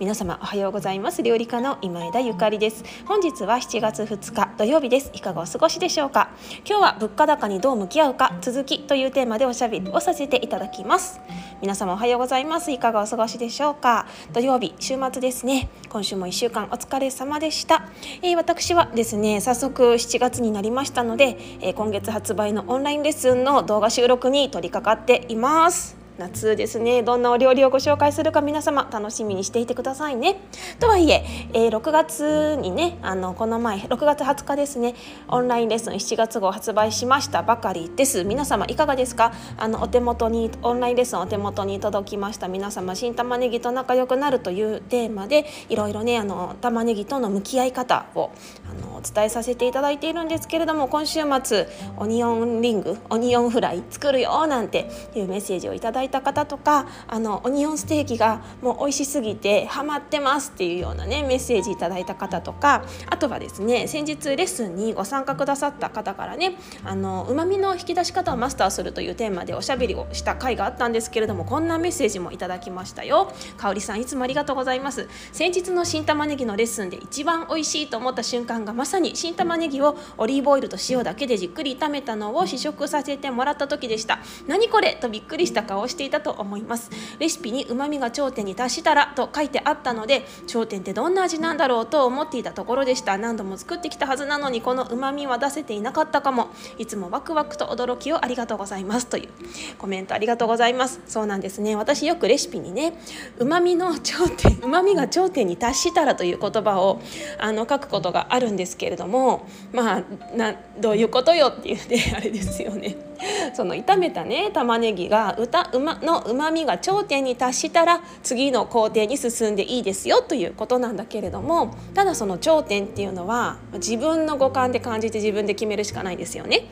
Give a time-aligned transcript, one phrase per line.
[0.00, 1.22] 皆様おはようございます。
[1.22, 2.82] 料理家の今枝ゆかりです。
[3.06, 5.12] 本日は7月2日土曜日です。
[5.14, 6.30] いかがお過ごしでしょうか？
[6.68, 11.20] 今日は物価高にどう向き合うか続きというテーマでおしゃべりをさせていただきます。
[11.62, 12.72] 皆様おはようございます。
[12.72, 14.06] いかがお過ごしでしょうか？
[14.32, 15.68] 土曜日週末ですね。
[15.88, 17.84] 今週も1週間お疲れ様でした、
[18.20, 26.03] えー、私はですね早速7月になりましたので、えー、今月発売のオンラインレッスンの動画収録に取り掛かっています。
[26.16, 27.02] 夏ですね。
[27.02, 30.36] どんなお料理をご紹介するか皆様楽しみにしていてくださいね。
[30.78, 34.94] とはいええー、6月にねあのこの前6月20日ですね
[35.26, 38.22] オンラインレッスン7月号発売しましたばかりです。
[38.22, 39.32] 皆様いかがですか？
[39.58, 42.46] あのお手元にオンラインレッスンお手元に届きました。
[42.46, 48.30] 皆様新玉ねぎと仲良くなるというテーマでいろいろねあの玉ねぎとの向き合い方を
[48.70, 73.32] あの伝えさせていただいているんですけれども今週末オニオンリングオニオンフライ作るよなんていうメッセージをいただいた方とかあのオニオンステーキがもう美味しすぎてハマってますっていうようなねメッセージいただいた方とかあとはですね先日レッスンにご参加くださった方からねあの旨味の引き出し方をマスターするというテーマでおしゃべりをした回があったんですけれどもこんなメッセージもいただきましたよ。
[73.56, 75.08] かおりさんいつもありがとうございます。
[75.32, 84.20] 先日の新玉ねぎのレッスンで一番美味しいと思った瞬間がまさに新玉ねぎをオリーブオイルと塩だけでじっくり炒めたのを試食させてもらった時でした。
[84.46, 86.90] 何これとびっくりした顔をしていたと思います。
[87.18, 93.18] レシピに旨味が頂点に達したらと書いてあったので頂点ってどんな味なんだろうと思っていたところでした。
[93.18, 96.48] 何度も作ってきたはずなのにこの旨味は出せていなかったかも。
[96.78, 99.08] いつもワクワクと驚きをありがとうございます。
[99.08, 99.28] という
[99.76, 101.00] コメントありがとうございます。
[101.08, 101.74] そうなんですね。
[101.74, 102.96] 私よくレシピにね
[103.38, 107.00] 旨味の頂点旨味が頂点に達したらという言葉を
[107.38, 112.96] あの書くことがあるんですけけれどもまあなどういうことよっていうねあれですよね
[113.56, 126.66] その炒めたね玉ねぎが歌うまのうまみが頂点に達したら次の工程に進んでいいですよということなんだけれどもただその頂点っていうのは自分の五感で感じて自分で決めるしかないですよね。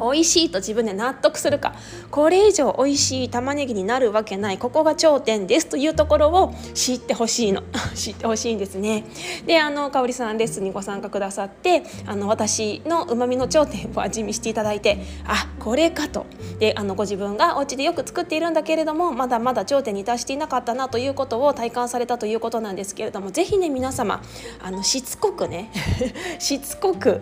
[0.00, 1.74] 美味しいと自分で納得するか。
[2.10, 4.58] これ以上美味しい玉ねぎになるわけない。
[4.58, 7.62] ここが頂点ですというところを知ってほしいの。
[7.94, 9.04] 知ってほしいんですね。
[9.46, 16.26] であの香里さんレッスンにご参加くださってあの私のうまみの頂点を味見していただいてあこれかと。
[16.58, 24.22] であのご自分がお家でよく作っているんだけれどもまだまだ頂点に達していなかったなということを体感されたということなんですけれどもぜひね皆様
[24.62, 25.70] あのしつこくね
[26.38, 27.20] しつこく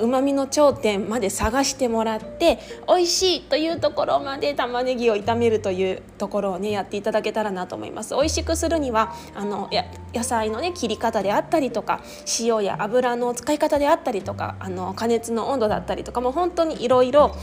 [0.00, 2.58] うまみの頂点まで探してもららって
[2.88, 8.14] 美味しいというところまで玉ねぎを炒めるというところをねやっていただけたらなと思います。
[8.14, 12.02] 美味しくするにはあのや野菜のね切り方であったりとか
[12.40, 17.34] 塩や油の使い方であったりとかあの加熱の温度だったりとかも本当にいろいろ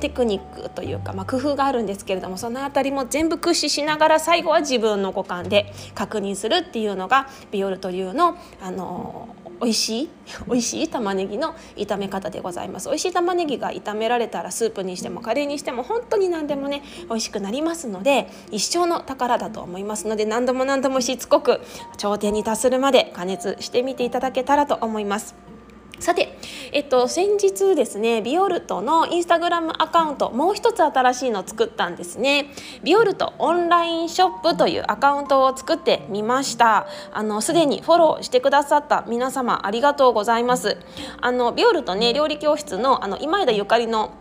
[0.00, 10.08] テクニックというか、まあ、工夫があるんですけれどもその辺りも全部駆使しながら最後は自分の五感で確認するっていうのがビオルト流のあの美味しい？
[10.46, 12.88] 美味しい玉ねぎの炒め方でございます。
[12.88, 21.60] 美味しい玉ねぎが炒められたらスープにしてもカレーにしても本当に何でもね美味しくなりますので一生の宝だと思いますので何度も何度もしつこく
[21.98, 25.34] 頂点に達するまで加熱してみていただけたらと思います。
[26.00, 26.34] さて、
[26.72, 32.46] えっと、先日ですねビオルトのインスタグラムアカウントもう一つ新しいのを作ったんですね。
[32.82, 36.86] ビオルトオンラインショップというアカウントを作ってみました。
[37.12, 40.78] あのすでにフォローしてくださった皆様ありがとうございます。
[41.20, 44.14] あのビオルトね料理教室のあの今枝ゆかりの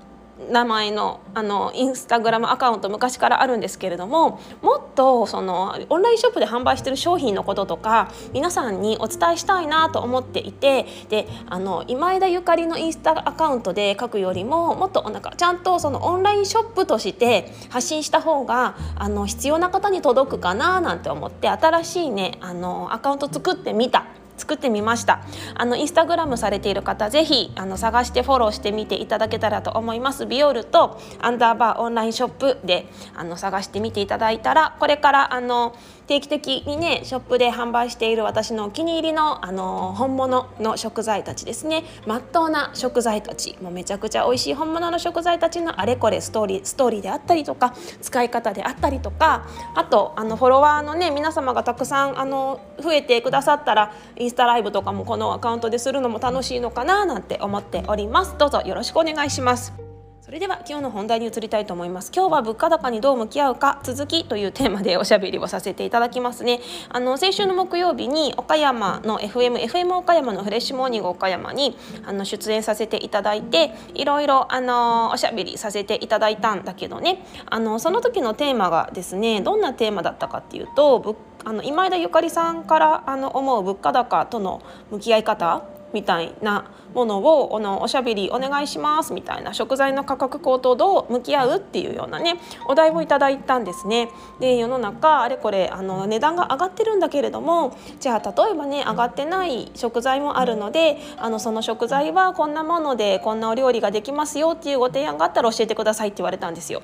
[0.52, 24.19] 名前のあのインスタグラムアカウント昔からあるんですけれどももっとそのオンラインショップで販売してる商品のこととか皆さんにお伝えしたいなと思っていてであの今枝ゆかりのインスタアカウントで書くよりももっとなんかちゃんとそのオンラインショップとして発信した方があの必要な方に届くかななんて思って新しいねあのアカウント作ってみた。
[24.40, 25.20] 作ってみました。
[25.56, 30.26] あのインスタグラムされている方ぜひあの探してフォローしてみていただけたらと思います。
[30.26, 35.76] ビオルとアンダーバーオンラインショップであの探してみていただいたらこれからあの
[36.10, 41.84] 定期的にねショップで販売している私のお気に入りのあの本物の食材たちですね。
[42.08, 43.56] まっとうな食材たち。
[43.62, 49.46] もうめちゃくちゃ美味しい本物の食材たちのあれこれストーリーストーリーであったりとか使い方であったりとか
[49.76, 58.36] あとあのフォロワーのね皆様がたくさんあの増えてくださったらインスタライブとかもこのアカウントでするのも楽しいのかななんて思っております。
[58.40, 59.89] どうぞよろしくお願いします。
[60.30, 62.12] それでは今日の本題に移りたいと思います。
[62.16, 66.60] 今日は物価高にどう向き合うか続きというテーマでおしゃべりをさせていただきますね。
[66.90, 77.26] あの先週の木曜日に岡山の FM FM 岡山のフレッシュモーニング岡山にあの出演させていただいていろいろあのおしゃべりさせていただいたんだけどね。
[77.50, 84.62] あのその時のテーマがですねどんなテーマだったかっていうとあの今枝ゆかりさんからあの思う物価高との
[84.92, 94.10] 向き合い方みたいなものをあのおしゃべりお願いしますみたいな食材の価格高騰どう向き合うっていうようなねお題をいただいたんですね。
[94.40, 106.82] で世の中あれこれあの値段が上がってるんだけれどもじゃあ例えばね上がってない食材もあるのであのその食材はこんなものでこんなお料理ができますよっていうご提案があったら教えてくださいって言われたんですよ。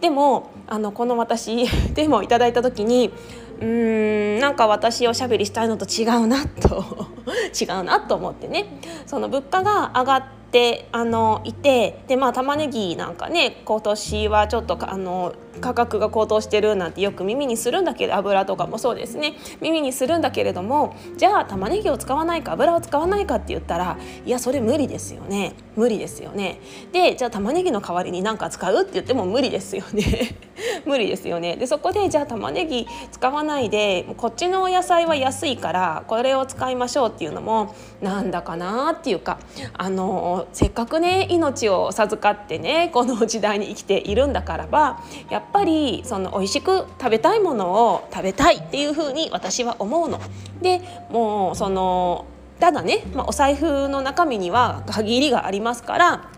[0.00, 3.12] でもあのこの私 でもいただいた時に
[3.60, 6.84] うんなんか私おしゃべりしたいのと違うなと
[7.58, 8.80] 違うなと思ってね。
[9.06, 19.34] その物価が上がってあのいてでまあ玉ねぎなんかね今年はちょっとあの価格が高騰してるなんてよく耳にするんだけど油とかもそうですね。
[19.60, 25.54] 耳にするんだけれどもじゃあ玉ねぎを使わないか油を使わないかって言ったらいやそれ無理ですよね。
[25.76, 26.60] 無理ですよね。
[26.92, 30.36] でじゃあ玉ねぎの代わりに何か使うって言っても無理ですよね。
[30.84, 31.56] 無理ですよね。
[31.56, 39.38] でそこでじゃあ玉ねぎ使わないでこっちのお野菜は安いからこれを使いましょうっていうのもなんだかなっていうか
[39.74, 50.20] あのせっかくね命を授かってねこの時代に生きているんだからばやっぱりその美味しく食べたいものを食べたいっていうふうに私は思うの。
[50.60, 50.80] で
[51.10, 52.26] もうその
[52.60, 56.30] ただね、まあ、お財布の中身には限りがありますから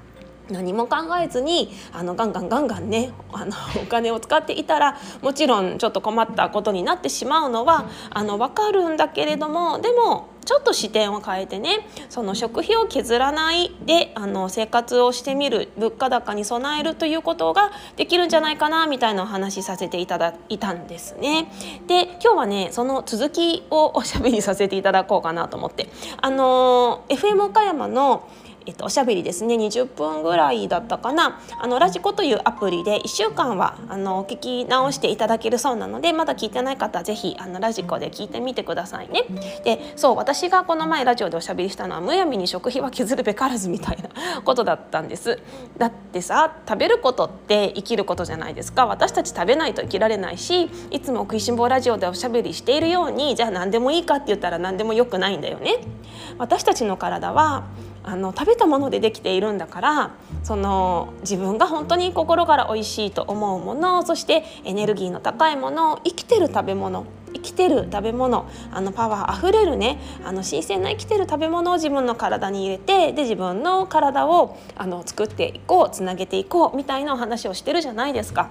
[0.50, 3.52] 何も考えずにあのガンガンガンガンねあの
[3.82, 21.52] お金を使っていたらもちろんちょっと困ったことになってしまうのはあの分かるんだけれどもでもちょっと視点を変えてねその食費を削らないであの生活をしてみる物価高に備えるということができるんじゃないかなみたいなお話させていただいたんですね。
[21.86, 28.26] で今日はねその続きをおしゃべりさせていただこうかなと思ってあの FM 岡山の
[28.70, 39.24] っと、おしゃべりですね20分ぐらいだったかなあのラジコというアプリで1週間はあの聞き直していただけるそうなのでまだ聞いてない方はぜひあのラジコで聞いてみてくださいね。
[39.64, 45.38] でそう私がこの前ラジオでおしゃべりしたのはむやみに食費は削るべからずみたいなことだったんです。
[45.76, 55.76] だってさ食べることって生きることじゃないですか私たち食べないと生きられないしいつも食いしん坊ラジオでおしゃべりしているようにじゃあ何でもいいかって言ったら何でもよくないんだよね。
[56.38, 57.64] 私たちの体は
[58.04, 60.10] あの食べたものでできているんだから
[60.42, 78.50] その自分が本当に心から美味しいと思うものそしてエネルギーの高いもの生きてる食べ物生きてる食べ物あのパワーあふれるねあの新鮮な生きてる食べ物を自分の体に入れてで自分の体をあの作っていこうつなげていこうみたいなお話をしてるじゃないですか。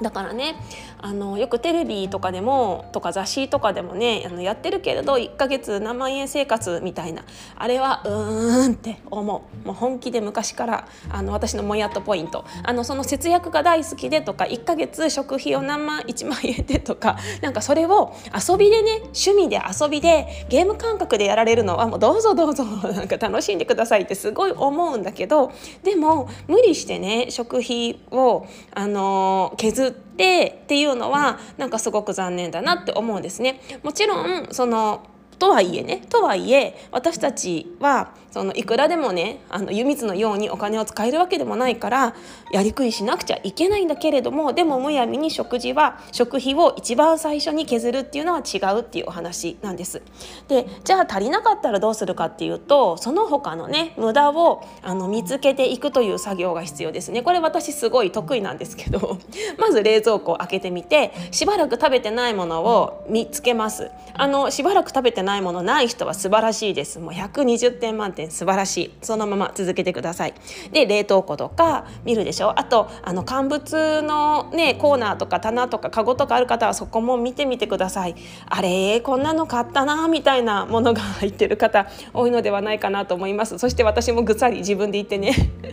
[0.00, 0.56] だからね
[1.02, 7.24] あのよくテレビとかでもとか雑誌とかでもねあのやってるけれど1ヶ月何万円生活みたいな
[7.56, 9.22] あれはうーんって思
[9.62, 9.66] う。
[9.66, 12.44] もう本気で昔からあの私のもやっとポイント。
[12.62, 25.52] あのその節約が大好きでとか1ヶ月食費を何万1万円でとかなんかそれを遊びでね趣味で遊びでゲーム感覚でやられるのはもうどうぞどうぞなんか楽しんでくださいってすごい思うんだけど
[25.82, 33.60] でも無理してね食費をあの削ってってっていうのはなんかすごく残念だなって思うんですね。
[33.82, 35.06] もちろんその
[35.38, 42.14] とはいえねとはいえ私たちはそのいくらでもねあの湯水のようにお金を使えるわけでもないから
[42.50, 50.00] やりくりしなくちゃいけないんだけれどもでもむやみに食事は食費を一番最初に削るっていうのは違うっていうお話なんです。
[50.48, 57.22] でじゃあ足りなかったらどうするかっていうとその他のね無駄をあの見つけていくという作業が必要ですね。
[57.22, 59.18] これ私すごい得意なんですけど
[59.58, 63.90] まず冷蔵庫を開けてみてしばらく食べてないものを見つけます。
[64.14, 66.98] あのしばらく食べてないものない人は素晴らしいです。
[66.98, 68.90] もう120点満点点素晴らしい。
[69.02, 70.34] そのまま続けてください。
[70.72, 72.58] で冷凍庫とか見るでしょ？
[72.58, 78.14] あとあの乾物のねコーナーとか棚とかカゴとかある方はそこも見てみてください。
[78.48, 83.58] あれこんなの買ったなみたいなものが入ってる方多いのではないかなと思います。
[83.58, 85.32] そして私もぐさり自分で言ってね。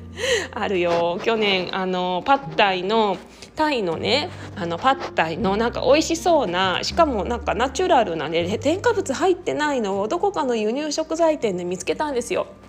[0.54, 1.20] あるよ。
[1.24, 3.18] 去年あのパッタイの
[3.56, 12.39] タイのねあのパッタイのなんか美味しそうなしかもなんかナチュラルなね添加物入ってないのをどこかの輸入食材店で見つけたんですよ。
[12.40, 12.69] よ。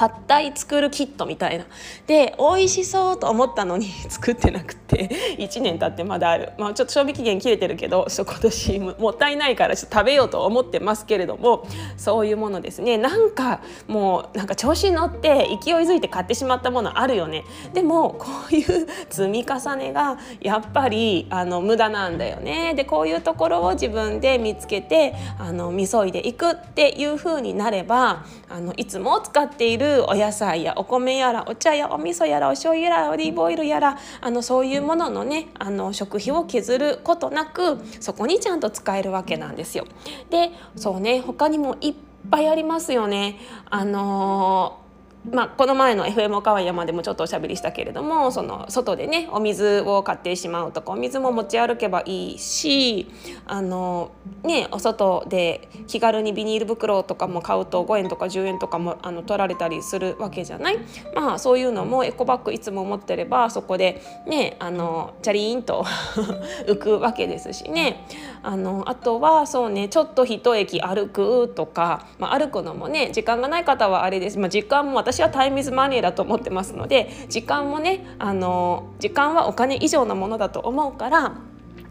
[0.00, 1.66] パッタイ作るキットみたいな。
[2.06, 11.66] で美味しそうと思ったのに 作ってなくて1年経ってまだある、まあ、ちょっと賞味期限切れてるけど今年もったいないからちょっと食べようと思ってますけれども
[11.98, 12.96] そういうものですね。
[12.96, 17.44] なんかもうなんか調子に乗って勢いづいて買ってしまったものあるよね。
[17.74, 22.72] でもこういう積み重ねがやっぱりあの無駄なんだよね。
[22.72, 39.86] でこういうところを自分で見つけてあのみそいでいくっていう風になればあのいつも使っているお野菜やお米やらお茶やお味噌やらお醤油やらオリーブオイルやらあのそういうもののねあの食費を削ることなくそこにちゃんと使えるわけなんですよ。
[40.30, 41.94] でそうね他にもいっ
[42.30, 43.38] ぱいありますよね。
[43.70, 44.79] あの
[45.28, 53.06] まあ、この前の FM 岡山でもちょっとおしゃべりしたけれどもその外でねお水を買ってしまうとかお水も持ち歩けばいいし
[53.46, 54.12] あの、
[54.42, 60.78] ね、お外で気軽にビニール袋とかも買うと5円とか10円とかもあの取られたりするわけじゃない、
[61.14, 65.84] まあ、そういうのもエコバッグいつも持ってればそこで、ね、あのチャリーンと
[66.66, 68.06] 浮くわけですしね。
[68.42, 81.34] あのあとはそうねちょっと一駅歩くとか、まあ、歩くのもね時間がない方はあれです、まあ、時間も私はタイムズマネーだと思ってますので時間もねあの時間はお金以上のものだと思うから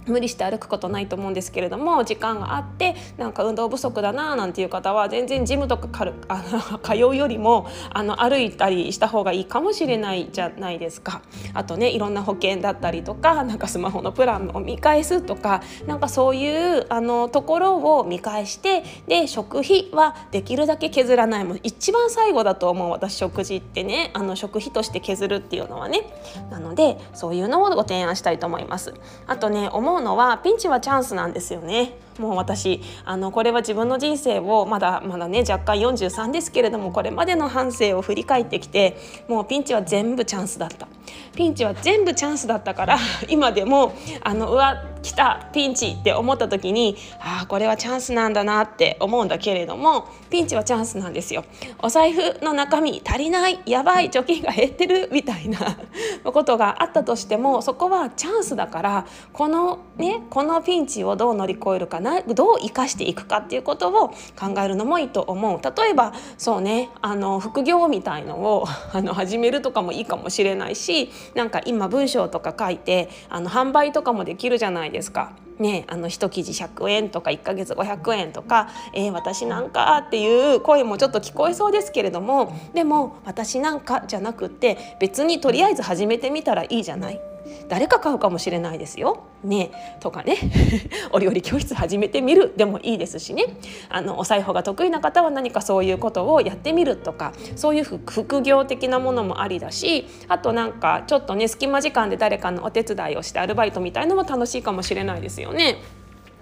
[0.10, 11.22] 無理して歩くことないと思うんですけれども時間があってなんか運動不足だななんていう方は全然ジムとかかる あの通うよりもあの歩いたりした方がいいかもしれないじゃないですか。
[11.54, 26.04] あとねいろんな保険だったりとかなんかスマホのプランを見返すとかなんかそういうあのところを見返してで食費はできるだけ削らないもう一番最後だと思う私食事ってねあの食費として削るっていうのはね
[26.50, 28.94] なのでそういうのをご提案したいと思います。
[29.28, 31.94] あとね思ううのはピンチはチャンスなんですよね。
[32.20, 38.98] もう私あのこれは自分の人生をまだまだね若干43ですけれどもこれまでの反省を振り返ってきて
[39.30, 40.90] もうピンチは全部チャンスだった
[41.36, 42.98] ピンチは全部チャンスだったから
[43.30, 51.44] 今でもあのうわ来たピンチって思った時にああこれはチャンスなんだなって思うんだけれどもピンチはチャンスなんですよ。
[51.80, 55.60] お財布の中身足りないやばい貯金が減ってるみたいな
[56.24, 65.60] ことがあったとしてもそこはチャンスだからこのねこのピンチをどう乗り越えるかなどう生かしていくかっていうことを考えるのもいいと思う。
[65.62, 75.32] 例えばそうねあの副業みたいのを あの始めるとかもいいかもしれないしなんか今文章とか書いてあの販売とかもできるじゃないですか。
[75.60, 87.20] ね、あの一記事100円とか1ヶ月500円とか「えー、私なんか」っていう声もちょっと聞こえそうですけれどもでも「私なんか」じゃなくて別にとりあえず始めてみたらいいじゃない。
[87.68, 89.24] 誰か買うかもしれないですよ。
[89.44, 90.36] ねとかね
[91.12, 93.46] お料理教室始めてみるでもいいですしね
[93.88, 105.78] あのお裁縫が得意な方は何かそういうことをやってみるとかそういう副業的なものもありだしあとなんかちょっとね隙間時間で誰かのお手伝いをしてアルバイトみたいのも楽しいかもしれないですよね。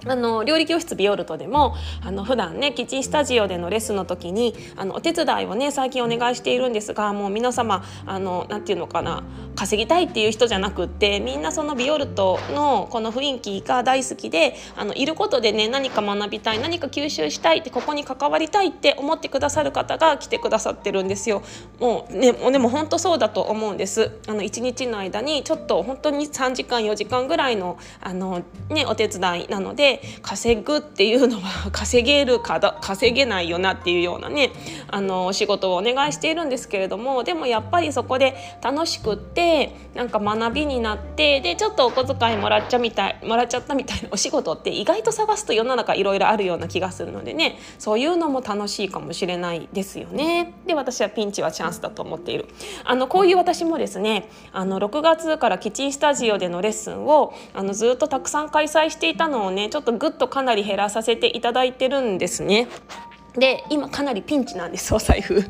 [0.05, 9.23] あの料理教室ビオルトでもあの普段ねキッチンスタジオでのレッスンの時にあのお手伝いをね最近お願いしているんですがもう皆様あのなんていうのかな
[9.55, 21.41] 稼ぎたいっていう人じゃなくってみんなそのビオルトのこの雰囲気が大好きであのいることでね何か学びたい何か吸収したいってここに関わりたいって思ってくださる方が来てくださってるんですよ。
[21.79, 24.11] もうねもうでも本当そうだと思うんです。
[24.27, 34.51] あの1日の間にちょっと本当に3時間4時間ぐらいのあの、ね、お手伝いなのでで稼ぐっていうのは 稼げるかだ稼げないよなっていうようなね
[34.89, 50.53] あのお仕事をお願いしているんですけれどもでもやっぱりそこで楽しくってなんか学びになってでちょっとお小遣いもらっちゃみたいもらっちゃったみたいなお仕事って意外と探すと世の中いろいろあるような気がするのでねそういうのも楽しいかもしれないですよね。
[50.65, 52.47] で私はピンチはチャンスだと思っている。
[52.83, 62.67] あのこういう私もですねあの6月からキッチンスタジオでのレッスンをあのずっとたくさん開催していたのをねちょっとぐっとかなり減らさせていただいてるんですね。
[63.37, 65.43] で今かなりピンチなんですお 財布。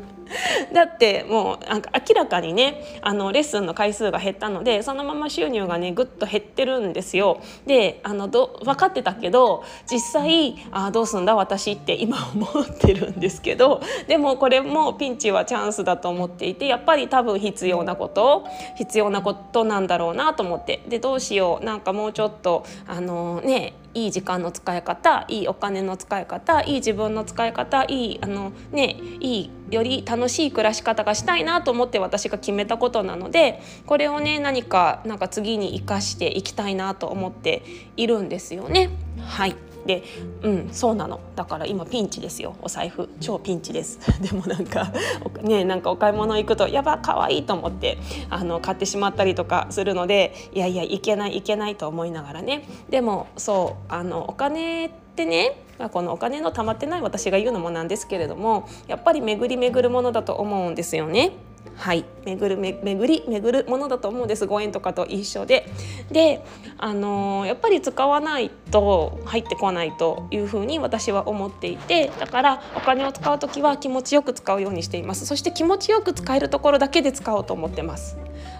[0.74, 7.40] だってもうなんか明らかにねあのレッスンの回数が減ったのでそのまま収入がねぐっと減ってるんですよ。
[7.66, 18.44] であのど分かってたけど実際あどうすんだ私って今 思ってるんですけどでもこれもピンチはチャンスだと思っていてやっぱり多分必要なこと
[18.76, 37.64] 必要なことなんだろうなと思ってでどうしようなんかもうちょっとあのねいい時間の使い方いいお金の使い方いい自分の使い方いいあのねいいより楽しい暮らし方がしたいなと思って私が決めたことなのでこれをね何かなんか次に生かしていきたいなと思って
[37.96, 38.90] いるんですよね。
[39.20, 40.02] はいで
[40.42, 41.18] うんそうなの。
[41.34, 42.54] だから今ピンチですよ。
[42.60, 43.08] お財布。
[43.20, 43.98] 超ピンチです。
[44.20, 44.92] でもなんか
[45.40, 47.96] ねなんかお買い物行くとやば可愛いと思って
[48.28, 52.64] あの買ってしまったりとかするのでいやいやいけないいけないと思いながらね。
[52.90, 55.56] でもそうあのお金ってね
[55.90, 61.32] このお金の貯まってない私が言うのもなんですけれどもやっぱり巡り巡るものだと思うんですよね。
[61.76, 62.04] はい。
[62.24, 64.46] 巡る巡り巡るものだと思うんです。
[64.46, 65.68] ご縁とかと一緒で。
[66.10, 66.44] で
[66.76, 72.10] あのー、やっぱり使わないと入ってこないというふうに私は思っていて。
[72.18, 75.26] だからお金を使う時は気持ちよく使うようにしています。
[75.26, 78.16] そして気持ちよく使えるところだけで使おうと思ってます。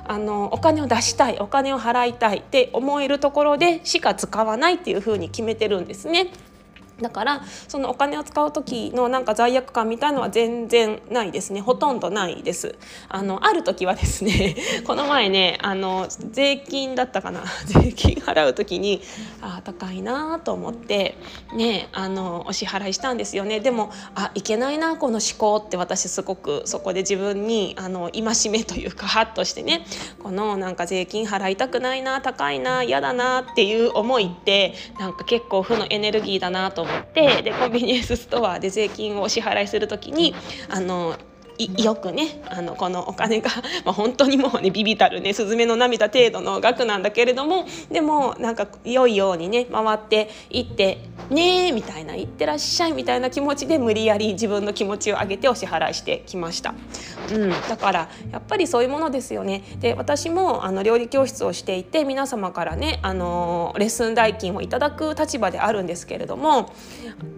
[0.06, 6.28] あのお金を出したいお金を払いたいって思えるところでしか使わないっていうふうに決めてるんですね。
[7.00, 11.60] だからそのお金を使う時のなんか罪悪感みたいのは全然ないですね。
[11.60, 12.74] ほとんどないです。
[13.08, 17.42] あのある時はですね この前ねあの税金だったかな。
[17.66, 19.00] 税金払う時に
[19.40, 21.16] あ高いなと思って
[21.54, 23.60] ねあのお支払いしたんですよね。
[23.60, 29.86] でもあいけないなこの思考って私すごくそこで自分にあの戒めというかハッとしてね
[30.20, 36.87] このなんか税金払いたくないな高いな嫌だなっていう思いってなんか結構負のエネルギーだなと思って
[37.42, 40.34] でコンビニエンスストアで税金をお支払いする時に
[40.68, 41.16] あの
[41.58, 43.50] よくねあのこのお金が、
[43.84, 50.98] まあ、本当にもうねビビたるねスズメの涙程度の額なんだけれどもでもなんか良いようにね回っていって
[51.30, 56.74] ねみたいな「いってらっしゃい」みたいな気持ちで無理やり自分の気持ちを上げてお支払いしてきました。
[57.32, 59.62] うん、だからやっぱりそういうものですよね。
[59.80, 66.72] で私もあの料理教室をしていて皆様からねあのレッスン代金をいただく立場であるんですけれども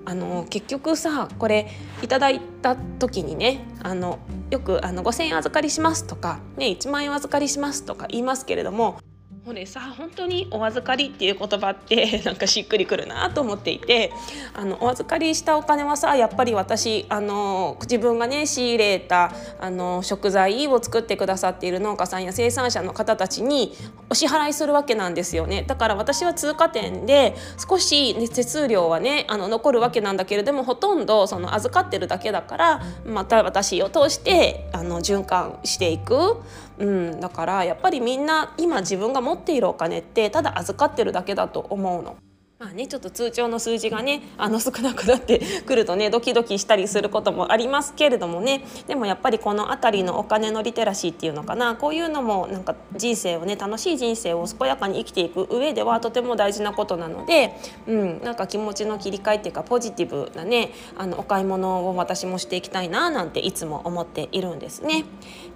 [0.04, 1.68] あの結局さこれ
[2.02, 4.18] いただいた時にねあの
[4.50, 8.98] よくあの5,000円預かりしますとか、ね、1万円預かりしますとか言いますけれども
[9.44, 14.12] これさ本当にお預かりっていう言葉って なんかしっくりくるなと思っていて
[14.54, 23.72] あのお預かりしたお金はさやっぱり私あの自分がね仕入れたあの食材を作ってくださっている農家さんや生産者の方たちに
[24.10, 36.42] お支払いするわけなんですよねだから私は通過点で少し、ね、手数料はねあの残るわけなんだけれどもほとんどその預かってるだけだからまた私を通してあの循環していく。
[36.80, 42.16] うん、だからやっぱりみんな今自分が持っているお金ってただ預かってるだけだと思うの。
[42.60, 65.06] まあね、ちょっと通帳の数字がねあの少なくなってくるとねドキドキしたりすることもありますけれどもねでもやっぱりこの辺りのお金のリテラシーっていうのかなこういうのもなんか人生をね楽しい人生を健やかに生きていく上ではとても大事なことなので、うん、なんか気持ちの切り替えっていうかポジティブなねあのお買い物を私もしていきたいななんていつも思っているんですね。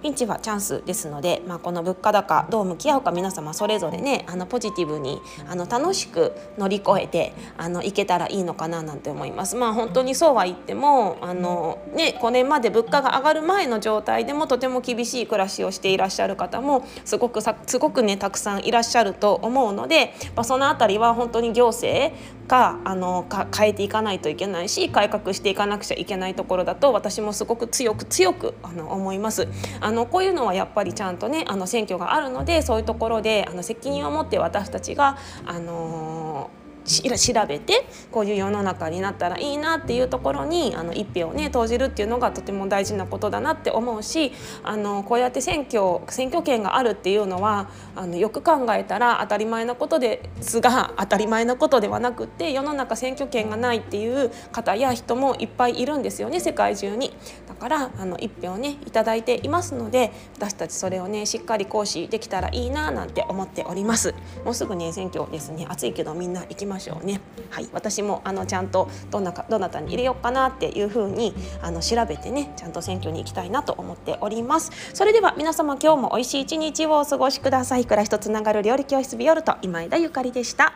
[0.01, 9.55] ピンチはチャンスですので、まあ、この物価高どう向き合うか皆様それぞれねあのポジティブにあの楽しく乗り越ええてあのいけたらいいのかななんて思います。
[9.55, 22.13] まあ本当にそうは言ってもあの、ね、5年まで物価が上がる前の状態でもとても厳しい暮らしをしていらっしゃる方もすごくさすごくねたくさんいらっしゃると思うので、まあ、その辺りは本当に行政
[22.47, 29.47] があのか変えていかないといけないし改革していかなくちゃいけないところだと私もすごく強く強くあの思います。
[29.81, 44.31] あのこういうのはやっぱりちゃんとねあの選挙があるのでそういうところであの責任を持って私たちがあのー調べてこういう世の中になったらいいなっていうところにあの一票をね投じるっていうのがとても大事なことだなって思うし
[44.63, 57.15] あのこうやって選挙選挙権があるっていうのはあのよく考えたら当たり前なことですが当たり前なことではなくて世の中選挙権がないっていう方や人もいっぱいいるんですよね世界中に。
[57.47, 64.13] だからあの一票ねいただいていますので私たちそれをねしっかり行使できたらいいななんて思っております。
[64.43, 67.21] もうすぐね選挙ですね暑いけどみんな行きまましょうね。
[67.49, 74.71] はい、私もあのちゃんとどんなかどなたに入れようかなっていう風にあの調べてねちゃんと選挙に行きたいなと思っております。
[74.93, 77.85] それでは皆様今日も美味しい一日をお過ごしください。
[77.85, 80.73] 暮らしとつながる料理教室ビオルト今井田ゆかりでした。